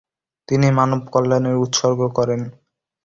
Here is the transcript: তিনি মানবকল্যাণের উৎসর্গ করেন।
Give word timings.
তিনি 0.47 0.67
মানবকল্যাণের 0.77 1.55
উৎসর্গ 1.55 1.99
করেন। 2.17 2.41